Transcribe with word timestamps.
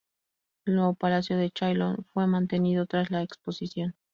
El 0.65 0.77
nuevo 0.77 0.95
Palacio 0.95 1.37
de 1.37 1.51
Chaillot 1.51 1.99
fue 2.11 2.25
mantenido 2.25 2.87
tras 2.87 3.11
la 3.11 3.21
exposición. 3.21 3.93